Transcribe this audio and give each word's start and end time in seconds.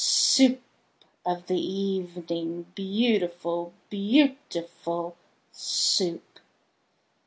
Soo 0.03 0.45
oop 0.55 0.61
of 1.27 1.45
the 1.45 1.59
e 1.59 1.59
e 1.67 1.97
evening, 1.99 2.71
Beautiful, 2.73 3.71
beauti 3.91 4.67
FUL 4.67 5.15
SOUP! 5.51 6.39